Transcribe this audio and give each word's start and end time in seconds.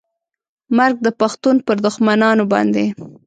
مرګ 0.77 0.97
د 1.03 1.07
پښتون 1.19 1.55
پر 1.65 1.77
دښمنانو 1.85 2.43
باندې 2.53 2.85